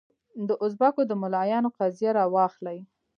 [0.47, 2.79] د اوزبکو د ملایانو قضیه راواخلې.